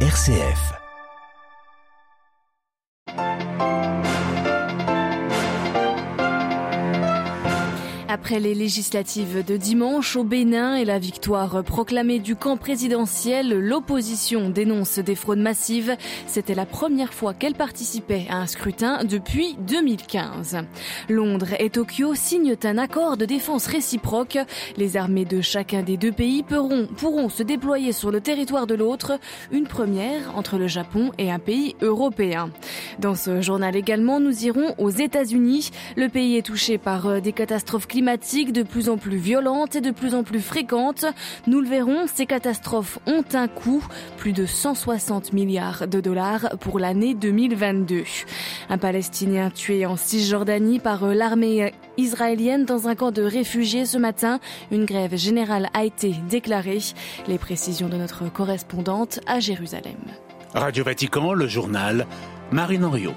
[0.00, 0.85] RCF.
[8.16, 14.48] Après les législatives de dimanche au Bénin et la victoire proclamée du camp présidentiel, l'opposition
[14.48, 15.94] dénonce des fraudes massives.
[16.26, 20.56] C'était la première fois qu'elle participait à un scrutin depuis 2015.
[21.10, 24.38] Londres et Tokyo signent un accord de défense réciproque.
[24.78, 29.20] Les armées de chacun des deux pays pourront, se déployer sur le territoire de l'autre,
[29.52, 32.48] une première entre le Japon et un pays européen.
[32.98, 35.70] Dans ce journal également, nous irons aux États-Unis.
[35.98, 39.80] Le pays est touché par euh, des catastrophes climatiques de plus en plus violentes et
[39.80, 41.04] de plus en plus fréquentes.
[41.48, 43.84] Nous le verrons, ces catastrophes ont un coût,
[44.16, 48.04] plus de 160 milliards de dollars pour l'année 2022.
[48.70, 54.38] Un Palestinien tué en Cisjordanie par l'armée israélienne dans un camp de réfugiés ce matin.
[54.70, 56.78] Une grève générale a été déclarée.
[57.26, 59.96] Les précisions de notre correspondante à Jérusalem.
[60.54, 62.06] Radio Vatican, le journal
[62.52, 63.14] Marine Henriot.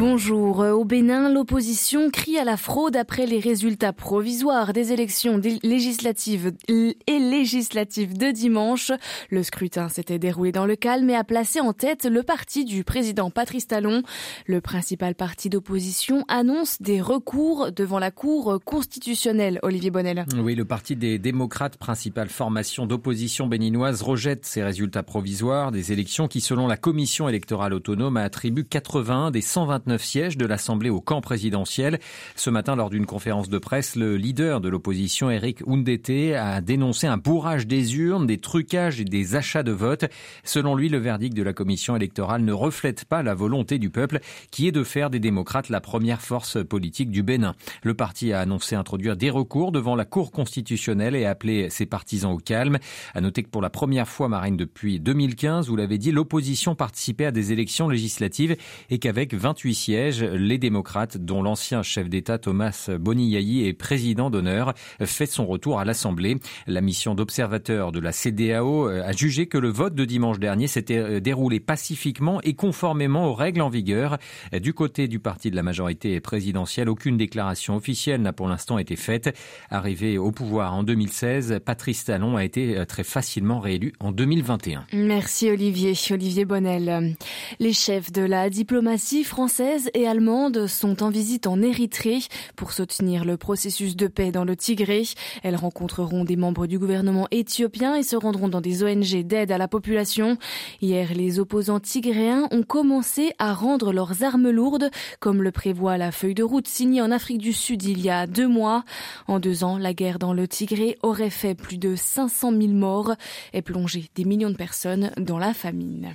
[0.00, 0.60] Bonjour.
[0.60, 6.96] Au Bénin, l'opposition crie à la fraude après les résultats provisoires des élections législatives et
[7.06, 8.92] législatives de dimanche.
[9.28, 12.82] Le scrutin s'était déroulé dans le calme et a placé en tête le parti du
[12.82, 14.02] président Patrice Talon.
[14.46, 19.58] Le principal parti d'opposition annonce des recours devant la Cour constitutionnelle.
[19.62, 20.24] Olivier Bonnel.
[20.38, 26.26] Oui, le parti des démocrates, principale formation d'opposition béninoise, rejette ces résultats provisoires des élections
[26.26, 31.20] qui, selon la commission électorale autonome, attribue 81 des 129 sièges de l'Assemblée au camp
[31.20, 31.98] présidentiel.
[32.36, 37.06] Ce matin, lors d'une conférence de presse, le leader de l'opposition, Eric Oundete, a dénoncé
[37.06, 40.04] un bourrage des urnes, des trucages et des achats de vote.
[40.44, 44.20] Selon lui, le verdict de la commission électorale ne reflète pas la volonté du peuple,
[44.50, 47.54] qui est de faire des démocrates la première force politique du Bénin.
[47.82, 52.32] Le parti a annoncé introduire des recours devant la Cour constitutionnelle et appelé ses partisans
[52.32, 52.78] au calme.
[53.14, 57.26] À noter que pour la première fois, Marine, depuis 2015, vous l'avez dit, l'opposition participait
[57.26, 58.56] à des élections législatives
[58.90, 64.74] et qu'avec 28 siège, les démocrates, dont l'ancien chef d'État Thomas Boniyayi est président d'honneur,
[65.00, 66.36] fait son retour à l'Assemblée.
[66.66, 70.66] La mission d'observateur de la CDAO euh, a jugé que le vote de dimanche dernier
[70.66, 74.18] s'était euh, déroulé pacifiquement et conformément aux règles en vigueur.
[74.52, 78.96] Du côté du parti de la majorité présidentielle, aucune déclaration officielle n'a pour l'instant été
[78.96, 79.34] faite.
[79.70, 84.84] Arrivé au pouvoir en 2016, Patrice Talon a été euh, très facilement réélu en 2021.
[84.92, 85.94] Merci Olivier.
[86.10, 87.16] Olivier Bonnel.
[87.60, 92.20] Les chefs de la diplomatie française et allemandes sont en visite en Érythrée
[92.56, 95.04] pour soutenir le processus de paix dans le Tigré.
[95.42, 99.58] Elles rencontreront des membres du gouvernement éthiopien et se rendront dans des ONG d'aide à
[99.58, 100.38] la population.
[100.82, 106.12] Hier, les opposants tigréens ont commencé à rendre leurs armes lourdes, comme le prévoit la
[106.12, 108.84] feuille de route signée en Afrique du Sud il y a deux mois.
[109.28, 113.14] En deux ans, la guerre dans le Tigré aurait fait plus de 500 000 morts
[113.52, 116.14] et plongé des millions de personnes dans la famine.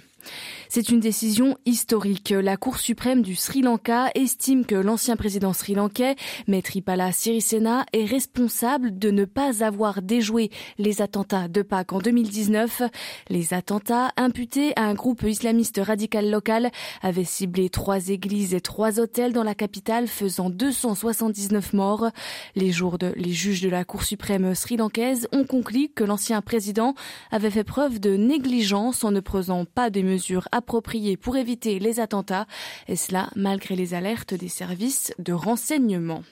[0.70, 2.34] C'est une décision historique.
[2.36, 6.16] La Cour suprême du Sri Lanka estime que l'ancien président sri-lankais,
[6.48, 12.82] Maithripala Sirisena, est responsable de ne pas avoir déjoué les attentats de Pâques en 2019.
[13.30, 16.72] Les attentats imputés à un groupe islamiste radical local
[17.02, 22.10] avaient ciblé trois églises et trois hôtels dans la capitale, faisant 279 morts.
[22.56, 26.96] Les, juges de la Cour suprême sri-lankaise ont conclu que l'ancien président
[27.32, 30.15] avait fait preuve de négligence en ne prenant pas de mesures
[30.52, 32.48] appropriées pour éviter les attentats,
[32.88, 36.24] et cela malgré les alertes des services de renseignement.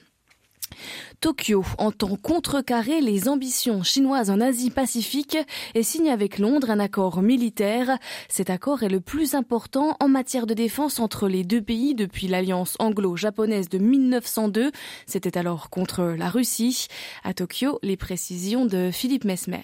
[1.20, 5.38] Tokyo entend contrecarrer les ambitions chinoises en Asie-Pacifique
[5.74, 7.98] et signe avec Londres un accord militaire.
[8.28, 12.26] Cet accord est le plus important en matière de défense entre les deux pays depuis
[12.26, 14.72] l'alliance anglo-japonaise de 1902.
[15.06, 16.88] C'était alors contre la Russie.
[17.22, 19.62] À Tokyo, les précisions de Philippe Mesmer.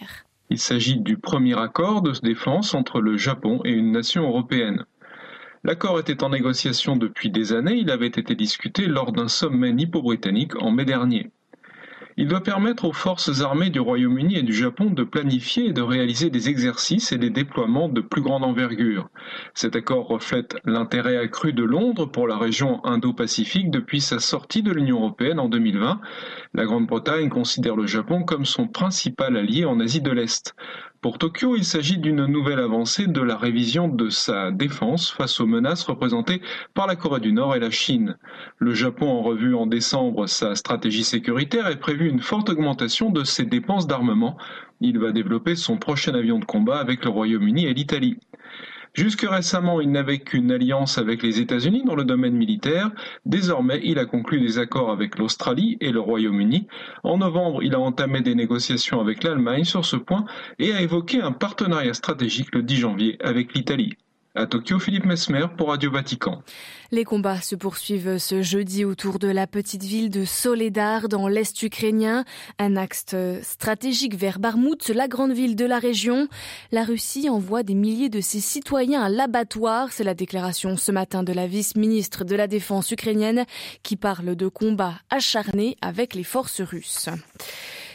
[0.53, 4.85] Il s'agit du premier accord de défense entre le Japon et une nation européenne.
[5.63, 10.61] L'accord était en négociation depuis des années, il avait été discuté lors d'un sommet nippo-britannique
[10.61, 11.31] en mai dernier.
[12.17, 15.83] Il doit permettre aux forces armées du Royaume-Uni et du Japon de planifier et de
[15.83, 19.09] réaliser des exercices et des déploiements de plus grande envergure.
[19.55, 24.73] Cet accord reflète l'intérêt accru de Londres pour la région Indo-Pacifique depuis sa sortie de
[24.73, 26.01] l'Union européenne en 2020.
[26.55, 30.55] La Grande-Bretagne considère le Japon comme son principal allié en Asie de l'Est.
[31.03, 35.47] Pour Tokyo, il s'agit d'une nouvelle avancée de la révision de sa défense face aux
[35.47, 36.43] menaces représentées
[36.75, 38.19] par la Corée du Nord et la Chine.
[38.59, 43.25] Le Japon a revu en décembre sa stratégie sécuritaire et prévu une forte augmentation de
[43.25, 44.37] ses dépenses d'armement.
[44.83, 48.19] Il va développer son prochain avion de combat avec le Royaume-Uni et l'Italie.
[48.93, 52.91] Jusque récemment, il n'avait qu'une alliance avec les États-Unis dans le domaine militaire.
[53.25, 56.67] Désormais, il a conclu des accords avec l'Australie et le Royaume-Uni.
[57.05, 60.25] En novembre, il a entamé des négociations avec l'Allemagne sur ce point
[60.59, 63.97] et a évoqué un partenariat stratégique le 10 janvier avec l'Italie.
[64.37, 66.45] À Tokyo, Philippe Mesmer pour Radio Vatican.
[66.93, 71.61] Les combats se poursuivent ce jeudi autour de la petite ville de Soledar dans l'est
[71.65, 72.25] ukrainien,
[72.61, 73.07] un axe
[73.43, 76.29] stratégique vers Barmout, la grande ville de la région.
[76.71, 81.25] La Russie envoie des milliers de ses citoyens à l'abattoir, c'est la déclaration ce matin
[81.25, 83.47] de la vice-ministre de la Défense ukrainienne
[83.83, 87.09] qui parle de combats acharnés avec les forces russes.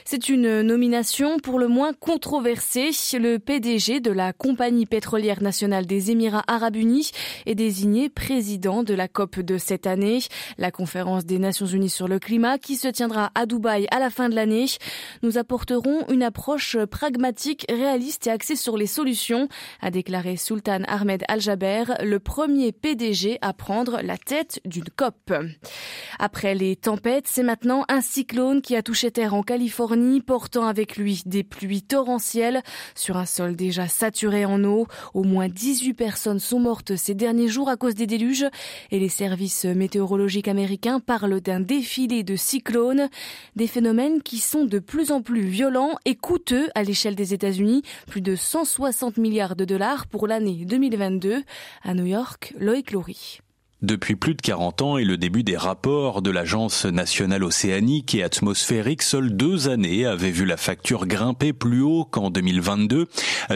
[0.08, 2.92] C'est une nomination pour le moins controversée.
[3.14, 7.10] Le PDG de la compagnie pétrolière nationale des Émirats arabes unis
[7.48, 10.20] est désigné président de la COP de cette année,
[10.60, 14.12] la conférence des Nations unies sur le climat qui se tiendra à Dubaï à la
[14.12, 14.68] fin de l'année.
[15.24, 19.48] Nous apporterons une approche pragmatique, réaliste et axée sur les solutions,
[19.82, 25.34] a déclaré Sultan Ahmed Al-Jaber, le premier PDG à prendre la tête d'une COP.
[26.20, 29.95] Après les tempêtes, c'est maintenant un cyclone qui a touché terre en Californie
[30.26, 32.62] portant avec lui des pluies torrentielles
[32.96, 34.88] sur un sol déjà saturé en eau.
[35.14, 38.46] Au moins 18 personnes sont mortes ces derniers jours à cause des déluges
[38.92, 43.10] et les services météorologiques américains parlent d'un défilé de cyclones,
[43.56, 47.84] des phénomènes qui sont de plus en plus violents et coûteux à l'échelle des États-Unis,
[48.08, 51.44] plus de 160 milliards de dollars pour l'année 2022.
[51.84, 53.40] À New York, Loïc Loury.
[53.82, 58.24] Depuis plus de 40 ans et le début des rapports de l'Agence nationale océanique et
[58.24, 63.08] atmosphérique, seules deux années avaient vu la facture grimper plus haut qu'en 2022,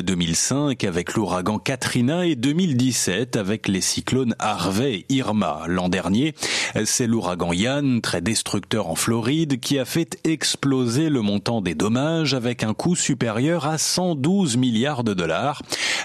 [0.04, 5.64] 2005 avec l'ouragan Katrina et 2017 avec les cyclones Harvey et Irma.
[5.68, 6.36] L'an dernier,
[6.84, 12.34] c'est l'ouragan Yann, très destructeur en Floride, qui a fait exploser le montant des dommages
[12.34, 15.62] avec un coût supérieur à 112 milliards de dollars.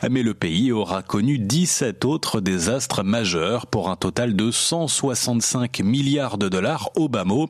[0.09, 6.37] Mais le pays aura connu 17 autres désastres majeurs pour un total de 165 milliards
[6.37, 7.49] de dollars au bas mot.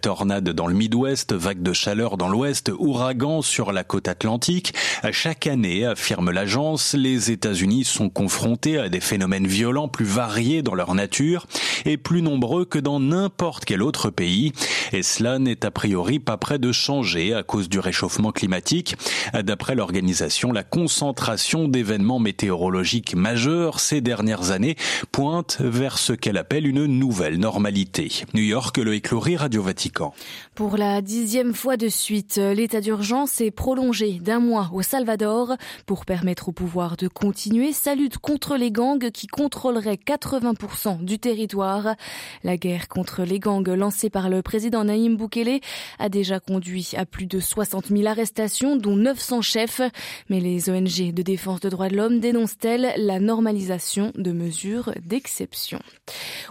[0.00, 4.74] Tornade dans le Midwest, vague de chaleur dans l'Ouest, ouragan sur la côte atlantique.
[5.10, 10.76] Chaque année, affirme l'agence, les États-Unis sont confrontés à des phénomènes violents plus variés dans
[10.76, 11.46] leur nature
[11.84, 14.52] et plus nombreux que dans n'importe quel autre pays.
[14.92, 18.94] Et cela n'est a priori pas près de changer à cause du réchauffement climatique.
[19.34, 24.76] D'après l'organisation, la concentration d'événements météorologiques majeurs ces dernières années
[25.10, 28.10] pointe vers ce qu'elle appelle une nouvelle normalité.
[28.34, 30.12] New York, le éclorie Radio Vatican.
[30.54, 35.56] Pour la dixième fois de suite, l'état d'urgence est prolongé d'un mois au Salvador
[35.86, 41.18] pour permettre au pouvoir de continuer sa lutte contre les gangs qui contrôleraient 80% du
[41.18, 41.94] territoire.
[42.44, 45.60] La guerre contre les gangs lancée par le président Naïm Boukele
[45.98, 49.80] a déjà conduit à plus de 60 000 arrestations, dont 900 chefs.
[50.28, 55.77] Mais les ONG de défense des droits de l'homme dénoncent-elles la normalisation de mesures d'exception?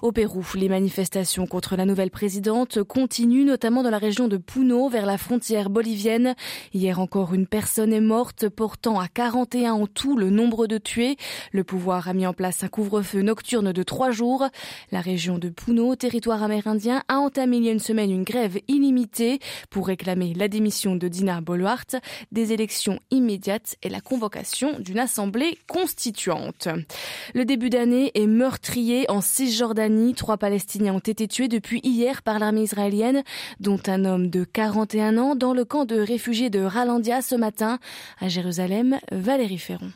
[0.01, 4.89] Au Pérou, les manifestations contre la nouvelle présidente continuent, notamment dans la région de Puno,
[4.89, 6.35] vers la frontière bolivienne.
[6.73, 11.17] Hier encore, une personne est morte, portant à 41 en tout le nombre de tués.
[11.51, 14.45] Le pouvoir a mis en place un couvre-feu nocturne de trois jours.
[14.91, 18.59] La région de Puno, territoire amérindien, a entamé il y a une semaine une grève
[18.67, 19.39] illimitée
[19.69, 21.95] pour réclamer la démission de Dina Boluarte,
[22.31, 26.67] des élections immédiates et la convocation d'une assemblée constituante.
[27.33, 30.13] Le début d'année est meurtrier Cisjordanie.
[30.13, 33.23] Trois Palestiniens ont été tués depuis hier par l'armée israélienne,
[33.59, 37.79] dont un homme de 41 ans dans le camp de réfugiés de Ralandia ce matin.
[38.19, 39.91] À Jérusalem, Valérie Ferron.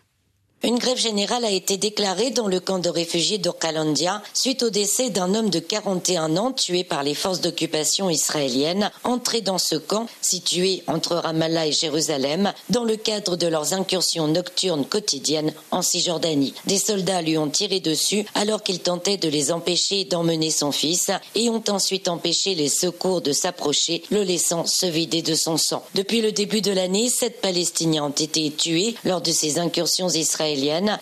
[0.64, 5.10] Une grève générale a été déclarée dans le camp de réfugiés d'Orkalandia suite au décès
[5.10, 10.06] d'un homme de 41 ans tué par les forces d'occupation israéliennes entré dans ce camp
[10.22, 16.54] situé entre Ramallah et Jérusalem dans le cadre de leurs incursions nocturnes quotidiennes en Cisjordanie.
[16.68, 21.10] Des soldats lui ont tiré dessus alors qu'il tentait de les empêcher d'emmener son fils
[21.34, 25.84] et ont ensuite empêché les secours de s'approcher, le laissant se vider de son sang.
[25.96, 30.51] Depuis le début de l'année, sept Palestiniens ont été tués lors de ces incursions israéliennes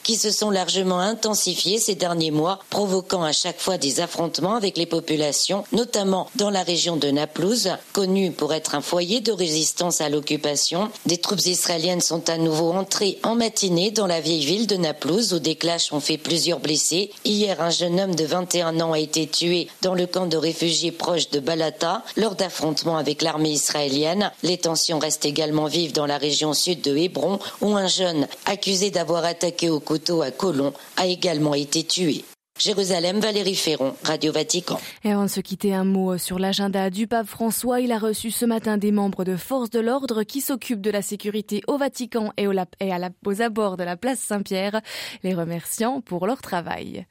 [0.03, 4.77] qui se sont largement intensifiées ces derniers mois, provoquant à chaque fois des affrontements avec
[4.77, 10.01] les populations, notamment dans la région de Naplouse, connue pour être un foyer de résistance
[10.01, 10.89] à l'occupation.
[11.05, 15.33] Des troupes israéliennes sont à nouveau entrées en matinée dans la vieille ville de Naplouse
[15.33, 17.11] où des clashs ont fait plusieurs blessés.
[17.25, 20.91] Hier, un jeune homme de 21 ans a été tué dans le camp de réfugiés
[20.91, 24.31] proche de Balata lors d'affrontements avec l'armée israélienne.
[24.43, 28.91] Les tensions restent également vives dans la région sud de Hébron où un jeune accusé
[28.91, 32.25] d'avoir attaqué au couteau à Colomb, a également été tué.
[32.59, 34.77] Jérusalem, Valérie Ferron, Radio Vatican.
[35.05, 37.79] Et avant de se quitter, un mot sur l'agenda du pape François.
[37.79, 41.01] Il a reçu ce matin des membres de forces de l'ordre qui s'occupent de la
[41.01, 44.81] sécurité au Vatican et, aux abords de la place Saint-Pierre,
[45.23, 47.05] les remerciant pour leur travail.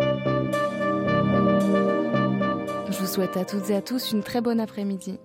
[0.00, 0.06] Je
[2.98, 5.20] vous souhaite à toutes et à tous une très bonne après-midi.